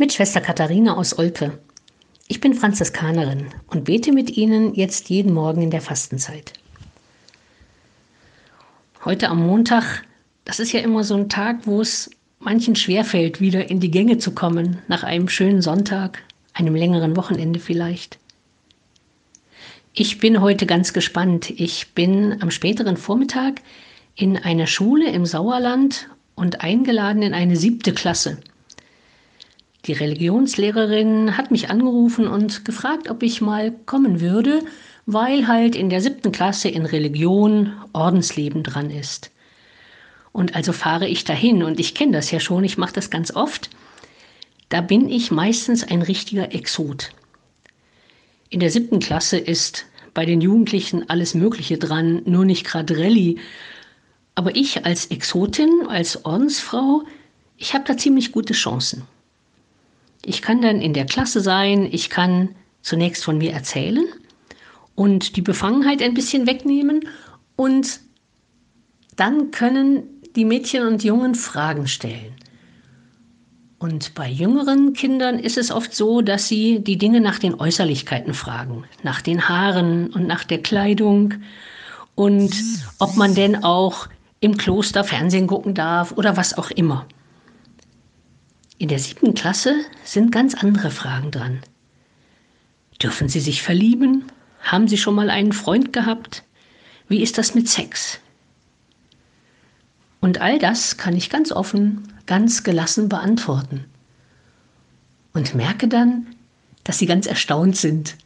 mit 0.00 0.14
Schwester 0.14 0.40
Katharina 0.40 0.96
aus 0.96 1.18
Olpe. 1.18 1.58
Ich 2.26 2.40
bin 2.40 2.54
Franziskanerin 2.54 3.48
und 3.66 3.84
bete 3.84 4.12
mit 4.12 4.34
Ihnen 4.34 4.74
jetzt 4.74 5.10
jeden 5.10 5.34
Morgen 5.34 5.60
in 5.60 5.70
der 5.70 5.82
Fastenzeit. 5.82 6.54
Heute 9.04 9.28
am 9.28 9.46
Montag, 9.46 10.04
das 10.46 10.58
ist 10.58 10.72
ja 10.72 10.80
immer 10.80 11.04
so 11.04 11.16
ein 11.16 11.28
Tag, 11.28 11.66
wo 11.66 11.82
es 11.82 12.08
manchen 12.38 12.76
schwerfällt, 12.76 13.42
wieder 13.42 13.68
in 13.68 13.78
die 13.78 13.90
Gänge 13.90 14.16
zu 14.16 14.30
kommen, 14.30 14.78
nach 14.88 15.02
einem 15.02 15.28
schönen 15.28 15.60
Sonntag, 15.60 16.22
einem 16.54 16.74
längeren 16.74 17.14
Wochenende 17.14 17.60
vielleicht. 17.60 18.18
Ich 19.92 20.18
bin 20.18 20.40
heute 20.40 20.64
ganz 20.64 20.94
gespannt. 20.94 21.50
Ich 21.50 21.92
bin 21.92 22.40
am 22.40 22.50
späteren 22.50 22.96
Vormittag 22.96 23.60
in 24.14 24.38
einer 24.38 24.66
Schule 24.66 25.10
im 25.10 25.26
Sauerland 25.26 26.08
und 26.36 26.62
eingeladen 26.62 27.20
in 27.20 27.34
eine 27.34 27.56
siebte 27.56 27.92
Klasse. 27.92 28.38
Die 29.86 29.92
Religionslehrerin 29.94 31.36
hat 31.36 31.50
mich 31.50 31.70
angerufen 31.70 32.26
und 32.26 32.64
gefragt, 32.64 33.08
ob 33.08 33.22
ich 33.22 33.40
mal 33.40 33.72
kommen 33.86 34.20
würde, 34.20 34.62
weil 35.06 35.48
halt 35.48 35.74
in 35.74 35.88
der 35.88 36.02
siebten 36.02 36.32
Klasse 36.32 36.68
in 36.68 36.84
Religion 36.84 37.72
Ordensleben 37.92 38.62
dran 38.62 38.90
ist. 38.90 39.30
Und 40.32 40.54
also 40.54 40.72
fahre 40.72 41.08
ich 41.08 41.24
dahin 41.24 41.62
und 41.62 41.80
ich 41.80 41.94
kenne 41.94 42.12
das 42.12 42.30
ja 42.30 42.40
schon, 42.40 42.62
ich 42.62 42.78
mache 42.78 42.92
das 42.92 43.10
ganz 43.10 43.34
oft. 43.34 43.70
Da 44.68 44.80
bin 44.80 45.08
ich 45.08 45.30
meistens 45.30 45.82
ein 45.82 46.02
richtiger 46.02 46.54
Exot. 46.54 47.10
In 48.50 48.60
der 48.60 48.70
siebten 48.70 49.00
Klasse 49.00 49.38
ist 49.38 49.86
bei 50.14 50.26
den 50.26 50.40
Jugendlichen 50.40 51.08
alles 51.08 51.34
Mögliche 51.34 51.78
dran, 51.78 52.22
nur 52.24 52.44
nicht 52.44 52.64
gerade 52.64 52.98
Rallye. 52.98 53.38
Aber 54.34 54.54
ich 54.54 54.84
als 54.84 55.06
Exotin, 55.06 55.86
als 55.88 56.24
Ordensfrau, 56.24 57.02
ich 57.56 57.74
habe 57.74 57.84
da 57.86 57.96
ziemlich 57.96 58.30
gute 58.30 58.52
Chancen. 58.52 59.02
Ich 60.24 60.42
kann 60.42 60.60
dann 60.60 60.80
in 60.80 60.92
der 60.92 61.06
Klasse 61.06 61.40
sein, 61.40 61.88
ich 61.90 62.10
kann 62.10 62.50
zunächst 62.82 63.24
von 63.24 63.38
mir 63.38 63.52
erzählen 63.52 64.04
und 64.94 65.36
die 65.36 65.42
Befangenheit 65.42 66.02
ein 66.02 66.14
bisschen 66.14 66.46
wegnehmen 66.46 67.08
und 67.56 68.00
dann 69.16 69.50
können 69.50 70.02
die 70.36 70.44
Mädchen 70.44 70.86
und 70.86 71.04
Jungen 71.04 71.34
Fragen 71.34 71.86
stellen. 71.86 72.34
Und 73.78 74.14
bei 74.14 74.28
jüngeren 74.28 74.92
Kindern 74.92 75.38
ist 75.38 75.56
es 75.56 75.70
oft 75.72 75.94
so, 75.94 76.20
dass 76.20 76.48
sie 76.48 76.80
die 76.80 76.98
Dinge 76.98 77.20
nach 77.20 77.38
den 77.38 77.54
Äußerlichkeiten 77.54 78.34
fragen, 78.34 78.84
nach 79.02 79.22
den 79.22 79.48
Haaren 79.48 80.08
und 80.08 80.26
nach 80.26 80.44
der 80.44 80.62
Kleidung 80.62 81.34
und 82.14 82.54
ob 82.98 83.16
man 83.16 83.34
denn 83.34 83.64
auch 83.64 84.08
im 84.40 84.58
Kloster 84.58 85.02
Fernsehen 85.02 85.46
gucken 85.46 85.72
darf 85.72 86.12
oder 86.12 86.36
was 86.36 86.56
auch 86.56 86.70
immer. 86.70 87.06
In 88.80 88.88
der 88.88 88.98
siebten 88.98 89.34
Klasse 89.34 89.84
sind 90.04 90.32
ganz 90.32 90.54
andere 90.54 90.90
Fragen 90.90 91.30
dran. 91.30 91.60
Dürfen 93.02 93.28
Sie 93.28 93.40
sich 93.40 93.60
verlieben? 93.60 94.24
Haben 94.62 94.88
Sie 94.88 94.96
schon 94.96 95.14
mal 95.14 95.28
einen 95.28 95.52
Freund 95.52 95.92
gehabt? 95.92 96.44
Wie 97.06 97.22
ist 97.22 97.36
das 97.36 97.54
mit 97.54 97.68
Sex? 97.68 98.20
Und 100.20 100.40
all 100.40 100.58
das 100.58 100.96
kann 100.96 101.14
ich 101.14 101.28
ganz 101.28 101.52
offen, 101.52 102.10
ganz 102.24 102.62
gelassen 102.62 103.10
beantworten. 103.10 103.84
Und 105.34 105.54
merke 105.54 105.86
dann, 105.86 106.28
dass 106.82 106.98
sie 106.98 107.06
ganz 107.06 107.26
erstaunt 107.26 107.76
sind 107.76 108.16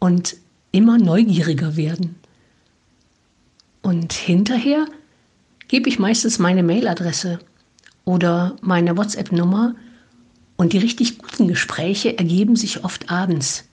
und 0.00 0.34
immer 0.72 0.98
neugieriger 0.98 1.76
werden. 1.76 2.16
Und 3.82 4.14
hinterher 4.14 4.86
gebe 5.68 5.88
ich 5.88 6.00
meistens 6.00 6.40
meine 6.40 6.64
Mailadresse 6.64 7.38
oder 8.04 8.56
meine 8.60 8.96
WhatsApp-Nummer. 8.96 9.74
Und 10.56 10.72
die 10.72 10.78
richtig 10.78 11.18
guten 11.18 11.48
Gespräche 11.48 12.18
ergeben 12.18 12.56
sich 12.56 12.84
oft 12.84 13.10
abends, 13.10 13.64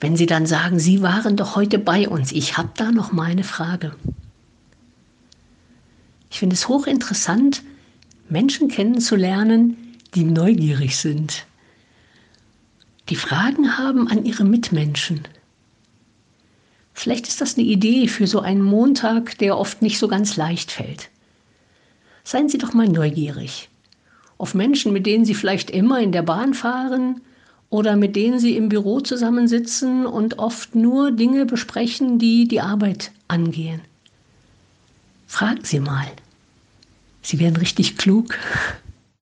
wenn 0.00 0.16
sie 0.16 0.26
dann 0.26 0.46
sagen, 0.46 0.78
Sie 0.78 1.00
waren 1.02 1.36
doch 1.36 1.54
heute 1.54 1.78
bei 1.78 2.08
uns, 2.08 2.32
ich 2.32 2.56
habe 2.56 2.70
da 2.76 2.90
noch 2.90 3.12
mal 3.12 3.30
eine 3.30 3.44
Frage. 3.44 3.94
Ich 6.30 6.40
finde 6.40 6.54
es 6.54 6.66
hochinteressant, 6.66 7.62
Menschen 8.28 8.68
kennenzulernen, 8.68 9.76
die 10.14 10.24
neugierig 10.24 10.96
sind, 10.96 11.46
die 13.08 13.16
Fragen 13.16 13.76
haben 13.76 14.08
an 14.08 14.24
ihre 14.24 14.44
Mitmenschen. 14.44 15.28
Vielleicht 16.94 17.28
ist 17.28 17.40
das 17.40 17.56
eine 17.56 17.66
Idee 17.66 18.08
für 18.08 18.26
so 18.26 18.40
einen 18.40 18.62
Montag, 18.62 19.36
der 19.38 19.58
oft 19.58 19.82
nicht 19.82 19.98
so 19.98 20.08
ganz 20.08 20.36
leicht 20.36 20.72
fällt. 20.72 21.10
Seien 22.24 22.48
Sie 22.48 22.58
doch 22.58 22.72
mal 22.72 22.88
neugierig 22.88 23.68
auf 24.38 24.54
Menschen, 24.54 24.92
mit 24.92 25.06
denen 25.06 25.24
Sie 25.24 25.34
vielleicht 25.34 25.70
immer 25.70 26.00
in 26.00 26.12
der 26.12 26.22
Bahn 26.22 26.54
fahren 26.54 27.20
oder 27.70 27.96
mit 27.96 28.16
denen 28.16 28.38
Sie 28.38 28.56
im 28.56 28.68
Büro 28.68 29.00
zusammensitzen 29.00 30.06
und 30.06 30.38
oft 30.38 30.74
nur 30.74 31.12
Dinge 31.12 31.46
besprechen, 31.46 32.18
die 32.18 32.48
die 32.48 32.60
Arbeit 32.60 33.12
angehen. 33.28 33.80
Fragen 35.26 35.64
Sie 35.64 35.80
mal. 35.80 36.06
Sie 37.22 37.38
werden 37.38 37.56
richtig 37.56 37.96
klug. 37.96 38.38